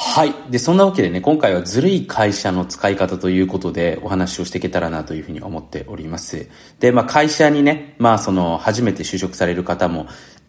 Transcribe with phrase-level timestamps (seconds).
[0.00, 0.34] はい。
[0.48, 6.48] で、そんなわけでね、今回はずるい会社の使い方ということでお話をしていけたらなというふうに思っております。
[6.78, 10.06] で、まあ会社にね、まあその初めて就職される方も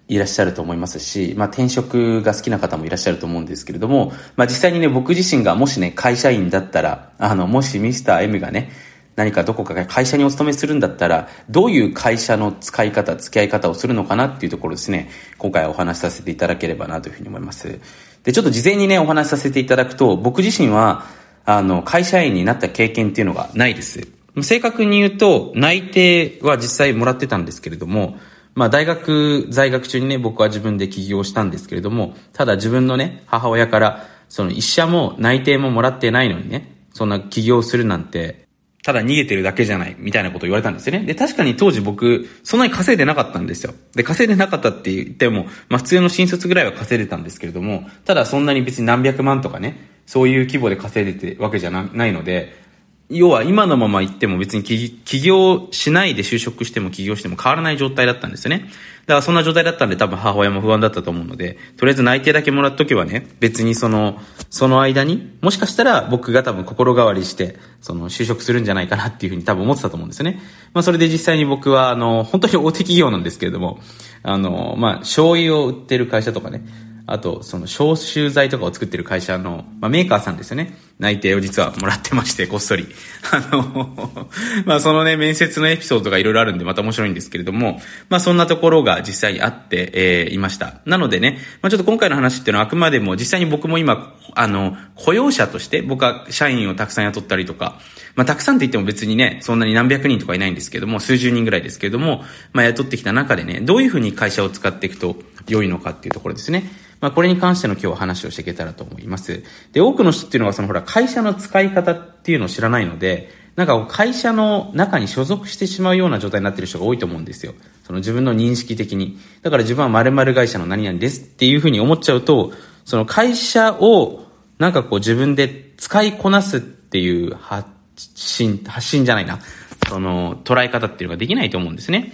[0.08, 8.70] いらっしゃると思いますし、まあ転職が好きな方もいらっしゃると思うんですけれども、まあ実際にね、僕自身がもしね、会社員だったら、あの、もしミスター M がね、
[9.16, 15.10] 何かどこかが会社にお勤めするんだったら、どういう会社の使い方、付き合い方をするのかなっていうところですね、
[15.40, 17.80] 今回お話しさせていただければなというふうに思います。
[18.24, 21.06] で、ちょっと事前にね、お話しさせていただくと、僕自身は、
[21.46, 24.08] あの、会社員になった経験っていうのがないです。
[24.42, 28.18] 正確に言うと、内定は実際もらってたんですけれども、
[28.56, 38.49] まあ大学在学中にね、僕は自分で起業したんですけれども、ただ自分のね、母親から、その一社も内定ももらってないのにね、そんな起業するなんて、
[38.84, 41.06] ただ逃げてるだけじゃない、みたいなことを言われたんですよね。
[41.06, 43.74] で、確かに当時僕、そんなに稼いでなかったんですよ。
[43.94, 52.69] で、稼いでなかったって言っても、まあ普通の新卒ぐらいは稼いでたんですけれども、ただそんなに別に何百万とかね、そういう規模で稼いでてわけじゃないので、
[53.10, 58.70] 要は今のまま行っても別に起業しないで就職しても起業しても変わらない状態だったんですよね。
[59.08, 64.20] だからそんな状態だったんで多分母親も不安だったと思うので、とりあえず内定だけもらっとけばね、別にその、
[64.52, 70.40] その間に、もしかしたら僕が多分心変わりして、その就職するんじゃないかなっていうふうに多分思ってたと思うんですよね。
[70.76, 73.80] まあそれで実際に僕はあの、本当に大手企業なんですけれども、
[74.22, 76.64] あの、まあ醤油を売ってる会社とかね、
[77.08, 80.78] あと、その消臭剤とかを作ってる会社の、まあ、メーカーさんですよね。
[81.00, 82.86] 内定を実はもらってまして、こっそり。
[83.32, 84.30] あの、
[84.66, 90.82] まあ、そのね、面接のエピソードがいろいろあるんで、また面白いんですけれども、まあ、そんなところが実際にあって、えー、いました。
[90.86, 97.80] なのでね、まあ、ちょっと今回の話っていうのはあくまでも、実際に僕も今、あの、雇用者として、僕は社員をたくさん雇ったりとか、
[98.16, 105.16] まあ、たくさんって言っても別にね、そんなに何百人とかいないんですけども、数十人ぐらいですけれども、まあ、雇ってきた中でね、どういうふうに会社を使っていくと
[105.48, 106.90] 良いのかっていうところですね。
[107.02, 109.44] まあ、これに関しての今日は話をしていけたらと思います。
[109.72, 117.54] で、多くの人っていうのはそのほら、会社の使い方っていうのを知らないので、なんか会社の中に所属してしまうような状態になってる人が多いと思うんですよ。
[117.84, 119.20] その自分の認識的に。
[119.44, 122.54] だから自分は〇〇会社の何々ですっていうふうに思っちゃうと、
[122.86, 124.26] その会社を
[124.58, 127.70] なんかこう自分で使いこなすっていう発
[128.16, 129.40] 信、発信じゃないな。
[129.88, 132.14] その捉え方っていうのができないと思うんですね。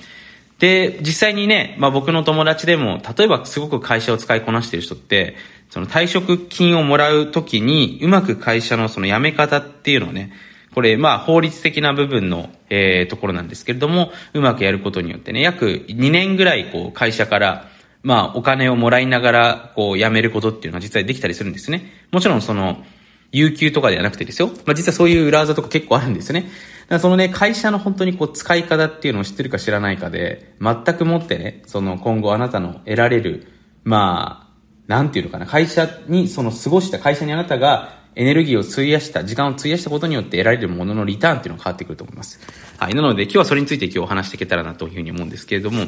[0.60, 5.36] で、実際にね、まあ僕の友達でも、例えばすごく会社を使いこなしている人って、
[5.70, 10.32] その退職金をもらうときに、うまく会社のその辞め方っていうのをね、
[10.74, 17.70] これ、まあ法律的な部分の、えー、ところなんですけれども、うまくやることによってね、約2年ぐらい、こう、会社から、
[18.04, 21.92] まあお金をもらいながら、こう、辞めることっていうのは実際できたりするんですね。
[22.12, 22.84] もちろんその、
[23.32, 24.50] 有給とかではなくてですよ。
[24.66, 26.50] まあ実はそういう裏技とか結構あるんですね。
[26.88, 33.48] だそのね、会社の本当にこう使い方っていうのを知ってるか知らないかで、全くもってね、その今後あなたの得られる、
[33.84, 34.46] まあ、
[34.88, 42.40] なんていうのかな、会社にその過ごした会社にあなたがエネルギーを費やした、時間を費やしたことによって得られるもののリターンっていうのが変わってくると思います。
[42.78, 42.94] はい。
[42.94, 45.86] なので今日はそれについて今日お話していけたらなというふうに思うんですけれども、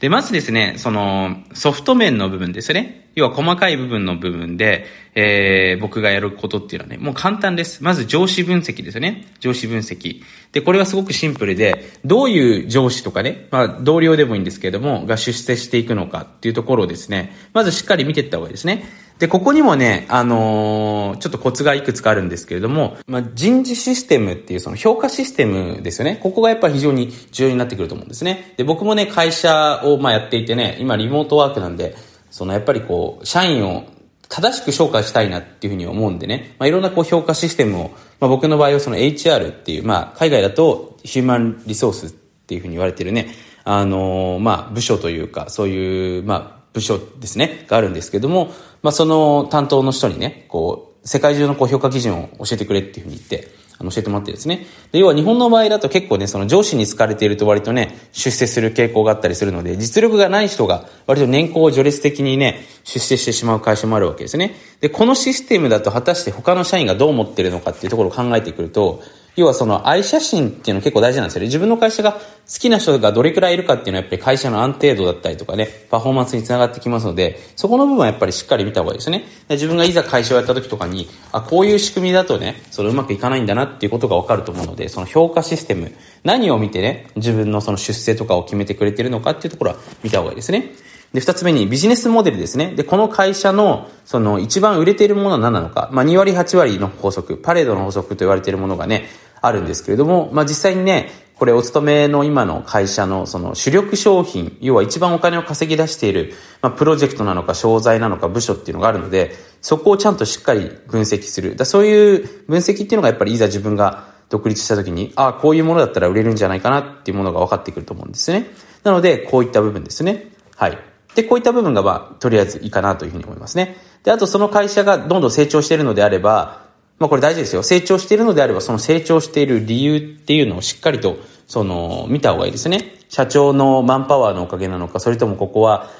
[0.00, 3.08] で、まずですね、その、ソフト面の部分ですね。
[3.14, 7.84] 要は細かい部分の部分で、えー、僕がやることっていうのはね、もう簡単です。
[7.84, 9.28] まず上司分析ですよね。
[9.38, 10.22] 上司分析。
[10.52, 18.84] で、これはすごくシンプルで、どういう上司とかね、まあ、同僚でもいいんですけれども、が出世していくのかっていうところをですね、まずしっかり見ていった方がいいですね。
[19.18, 26.18] で、ここにもね、あのー、ちょっとコツがいくつかあるんですけれども、まあ、人事システムっていうその評価システムですよね。
[26.20, 28.54] ここがやっぱり非常に重要になってくると思うんですね。
[28.56, 31.96] で、僕もね、会社をまあやっていてね、今リモートワークなんで、
[32.30, 33.84] そのやっぱりこう、社員を
[34.28, 43.28] 正しく評価したいなっていうふうに思うんでね、まあ、いろんなこう評価システムを、まあ、僕の場合はその HR っていう、まあ、海外だとヒューマンリソースっていうふうに言われてるね、
[43.62, 48.52] あのー、まあ、部署というか、そういう、まあ、部署ですね、があるんですけども、
[48.82, 53.48] まあ、その担当の人にね、こう、世界中のこう評価基準を教えてくれっていうふうに言って、
[53.78, 54.66] あの、教えてもらってですね。
[54.90, 64.56] で、要は日本の場合だと結構ね、その上司に好かれていると割とね、出世する傾向があったりするので、実力がない人が割と年功序列的にね、出世してしまう会社もあるわけですね。
[64.80, 69.02] で、このシステムだと果たして他の社員がどう思ってるのかっていうところを考えてくると、
[69.36, 71.46] 要はその愛写真っていうの結構大事なんですよね。
[71.46, 72.20] 自分の会社が好
[72.60, 79.24] きな人がどれくらいいるかっていうのはやっぱり会社の安定度だったりとかね、パフォーマンスにつながってきますので、そこの部分はやっぱりしっかり見た方がいいですね。
[79.50, 85.92] 自分がいざ会社をやった時とかに、あ、こういう仕組みだとね、そのうまくいかないんだなっていうことがわかると思うので、その評価システム、
[86.22, 90.72] 何を見てね、自分のその出世とかを決めてくれてるのかっていうところは見た方がいいですね。
[91.14, 92.72] で、二つ目にビジネスモデルですね。
[92.74, 95.88] で、この会社の、その一番売れているものは何なのか。
[95.92, 99.08] まあ、2割8割の法則、パレードの法則と言われているものがね、
[99.46, 106.32] あるんですけれども、まあ、実際にね、これお勤めの今の会社のその主力商品、要は一番お金を稼ぎ出している、
[106.62, 111.56] まあ、プロジェクトなのか商材なのか部署っていうのがあるので、そこをちゃんとしっかり分析する。
[111.56, 118.46] だそういう分析っていうのがやっぱりいざ自分が独立した時に、ああ、こういうものだったら売れるんじゃないかなっていうものが分かってくると思うんですね。
[118.84, 120.30] なので、こういった部分ですね。
[120.56, 120.78] はい。
[121.14, 123.76] で、こういった部分がまあ、とりあえずいいかなというふうに思いますね。
[124.04, 126.63] で、あとその会社がどんどん成長しているのであれば、
[126.98, 127.62] まあこれ大事ですよ。
[127.62, 132.94] 成長しているのであれば、その成長している理由っていうのをしっかりと、その、見た方がいいですね。
[133.08, 135.90] 社長のマンパワーのおかげなのか、それともここは、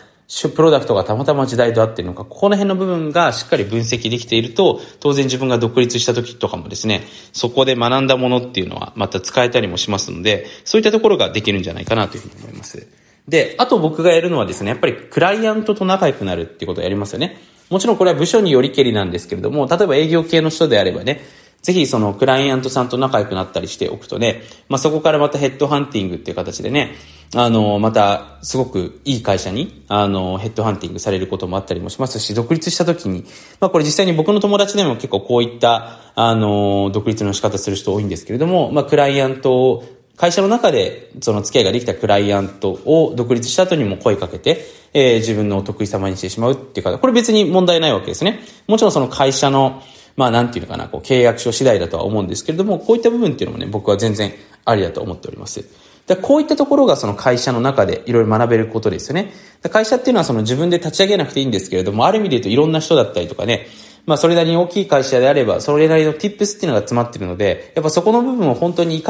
[0.55, 7.03] プロダクトがたまたま時代と合ってるのか、ここの辺の部分がしっかり分析できていると、当然自分が独立した時とかもですね、
[7.33, 12.87] そこで学んだものっていうのはまた使えたりもしますので、そういったところができるんじゃないかなというふうに思います。
[13.29, 17.41] で、あと僕がやるのはですね、やっぱりクライアントと仲良くなるっていうことをやりますよね。
[17.71, 21.23] もちろんこれは部署によりけりなんですけれども、例えば営業系の人であればね、
[21.65, 26.95] ぜひそのクライアントさんと仲良くなったりしておくとね、まあ、そこからまたヘッドハンティングっていう形でね、
[27.35, 33.25] あの、またすごくいい会社に、あの、ヘッドハンティングされることもあったりもしますし、独立した時に、
[33.61, 39.85] まあこれ実際に僕の友達でも結構こういった、あの、独立の仕方する人多いんですけれども、まあクライアントを
[40.17, 48.41] 会社の中でその付き合いができたクライアントを独立した後にも声かけて、えー、自分のお得意様にしてしまうっていうか、これ別に問題ないわけですね。
[48.69, 49.83] もちろんその会社の、
[50.17, 54.33] まあなんていうのかな、こう契約書次第だとは思うんですけれども、こういった部分っていうのもね、僕は全然
[54.65, 55.65] ありだと思っております。
[56.07, 59.33] でこういったところがその会社の中でいろいろ学べることですよね。
[59.71, 63.67] 会社っていうのはその自分で立ち上げなくていいんですけれども、ある意味で言うといろんな人だったりとかね、
[64.07, 69.03] まあそれなりに大きい会社であれば、それなりの tips っていうのが詰まってるので、やっぱそこの部分を本当に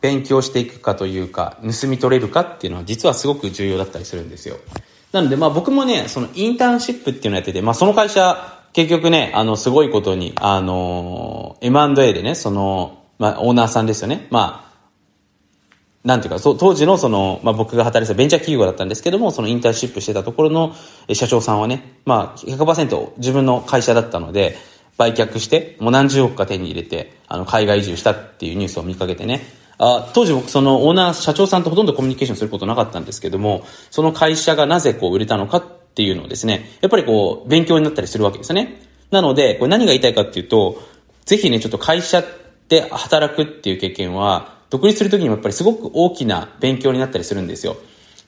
[0.00, 4.56] 勉強していくかというか、盗み取れるかっていうのは実はすごく重要だったりするんですよ。
[5.12, 14.26] なのでまあ僕もね、そのインターンシップっていうのをやってて、まあその会社、結局ね、あの、すごいことに、あの、M&A でね、その、まあ、オーナーさんですよね。
[14.30, 14.68] まあ、
[16.04, 20.74] なんていうか、当時のその、まあ、僕が働いてたベンチャー企業だったんですけども、そのインターンシップしてたところの
[21.12, 24.56] 社長さんはね、まあ、100%自分の会社だったので、
[24.96, 29.42] 売却して、もう何十億か手に入れて、あの、海外移住したっていうニュースを見かけてね、
[29.78, 35.64] あ当時僕そのオーナー、社長さんとほとんどコミュニケーションすることなかったんですけども、その会社がなぜこう売れたのかっ
[35.94, 38.82] ていうのをですね、やっぱりこう、勉強になったりするわけですね。
[39.10, 40.82] なので、これ何が言いたいかっていうと、
[41.24, 42.24] ぜひね、ちょっと会社
[42.68, 47.76] で働くっていう経験は、独立するときにもやっぱりすごく大きな勉強になったりするんですよ。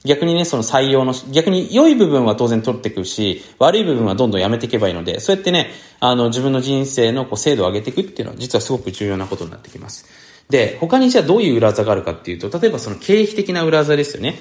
[0.04, 5.70] 逆にね、その採用の、逆に良い部分は当然取っていくし、悪い部分はどんどんやめていけばいいので、そうやってね、
[6.00, 10.29] あの、自分の人生のこう精度を上げていくっていうのは実はすごく重要なことになってきます。
[10.50, 14.38] で、他にじゃあどういう裏技があるかっていうと、例えばその経費的な裏技ですよね。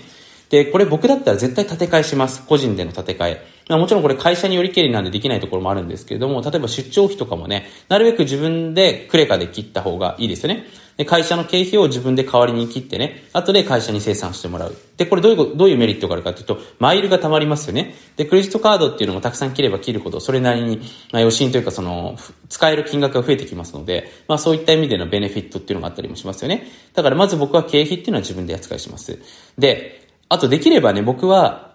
[0.49, 2.43] で、これ僕だったら絶対建て替えします。
[2.45, 3.45] 個人での建て替え。
[3.77, 10.65] もちろんこれ会社によりけりなんでできないところもあるんですけれども、例えば出張費とかもね、なるべく自分でクレカで切った方がいいですよね。
[10.97, 14.75] で、会社の経費を自分で代わりに切ってね、後で会社に生産してもらう。
[14.97, 17.95] で、これどういう、どういうメリットがあるかというと、マイルが貯まりますよね。
[18.17, 20.77] で、クレジットカードっていうのもたくさん切れば切るほど、それなりに、
[21.13, 22.17] まあ、余震というかその、
[22.49, 26.67] 使える金額が増えてきますので、まあそういった意味でのベネフィットっていうのがあったりもしますよね。
[26.93, 29.19] だからまず僕は経費っていうのは自分で扱いします。
[29.57, 31.68] で、あとできればね、僕は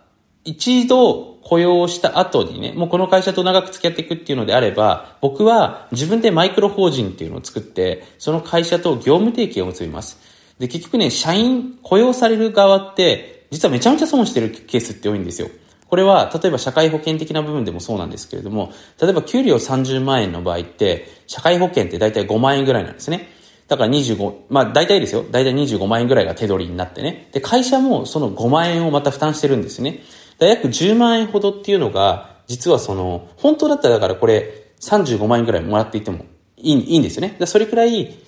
[0.45, 10.19] 一度雇用した後にね、もうこの会社と長く付き合っていくっていうのであれば、僕は自分でマイクロ法人っていうのを作って、その会社と業務提携を結びます。
[10.59, 15.49] で、結局ね、社員、雇用される側って、実はめちゃめちゃ損してるケースって多いんですよ。
[15.89, 23.29] これは、例えば社会保険的な部分でもそうなんですけれども、例えば給料30万円の場合って、社会保険って大体5万円ぐらいなんですね。
[23.69, 25.25] だから25、まあ大体ですよ。
[25.31, 27.29] 大体25万円ぐらいが手取りになってね。
[27.33, 30.01] で、会社もその5万円をまた負担してるんですね。
[30.39, 36.27] だ約10万円ほどっていうのが、実はその、本当だったらだからこれ35万円ぐらいもらっていても
[36.57, 37.37] いいいいんですよね。
[37.39, 38.19] だそれくらい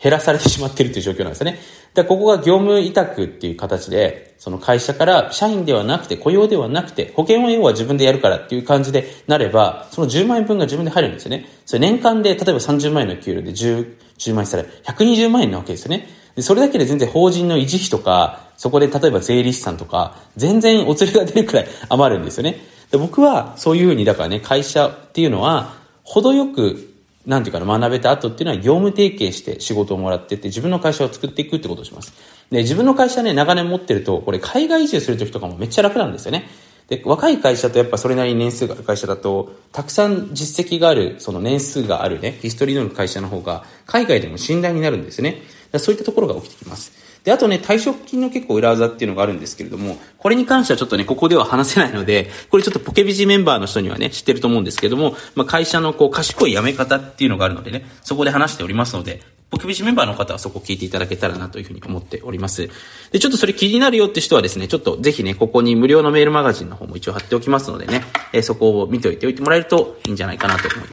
[0.00, 1.58] 減らされてしまっているという状況なんですね。
[1.94, 11.48] で、ここが業務委託っていう形で、その会社から社員ではなくて、雇用ではなくて、保険は要は自分でやるからっていう感じでなれば、その10万円分が自分で入るんですよね。
[11.66, 16.06] それ年間で、例えば30万円の給料で10、10万円したら120万円なわけですよね。
[16.38, 22.64] でそれだけで全然法人の維持費とか、そこで例えば税理士さんとか、全然お釣りが出るくらい 余るんですよね。
[22.92, 26.94] で僕はそういうふうに、だからね、会社っていうのは、程よく
[27.26, 32.12] なんていうかな、学べた後っていうのは業務提携して仕事をもらってって自分の会社を作っていくってことをします。
[32.52, 36.48] で、自分の会社ね、長年持ってると、これ海外移住するときとかもめっちゃ楽なんですよね。
[36.88, 45.42] で、若い会社とやっぱそれなりに年数がある会社だと、たくさん実績がある、その年数があるね、ヒストリーの会社の方が、海外でも信頼になるんですね。
[45.76, 46.92] そういったところが起きてきます。
[47.24, 59.20] で、あとね、退職金の結構裏技っていうのがあるんですけれども、これに関してはちょっとね、ここでは話せないので、これちょっとポケビジメンバーの人にはね、知ってると思うんですけども、まあ、会社のこう、賢い辞め方っていうのがあるのでね、そこで話しておりますので、
[59.50, 62.68] ポケビジメンバーの方はそこ聞いていただけたらなというふうに思っております。
[63.12, 70.86] で、ちょっとそれ気になるよって人はですね、ちょっとぜひね、ここに無料のメールマガジンの方も一応貼っておきますのでね、えー、そこを見ておいておいてもらえるといいんじゃないかなと思います